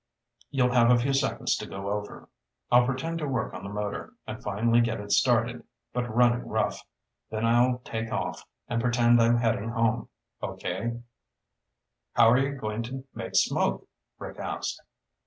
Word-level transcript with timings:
You'll 0.49 0.71
have 0.73 0.89
a 0.89 0.97
few 0.97 1.13
seconds 1.13 1.55
to 1.57 1.67
go 1.67 1.91
over. 1.91 2.27
I'll 2.71 2.87
pretend 2.87 3.19
to 3.19 3.27
work 3.27 3.53
on 3.53 3.61
the 3.61 3.69
motor, 3.69 4.13
and 4.25 4.41
finally 4.41 4.81
get 4.81 4.99
it 4.99 5.11
started, 5.11 5.63
but 5.93 6.11
running 6.11 6.47
rough. 6.47 6.83
Then 7.29 7.45
I'll 7.45 7.77
take 7.85 8.11
off 8.11 8.43
and 8.67 8.81
pretend 8.81 9.21
I'm 9.21 9.37
heading 9.37 9.69
home. 9.69 10.09
Okay?" 10.41 11.03
"How 12.13 12.31
are 12.31 12.39
you 12.39 12.55
going 12.55 12.81
to 12.81 13.03
make 13.13 13.35
smoke?" 13.35 13.87
Rick 14.17 14.39
asked. 14.39 14.81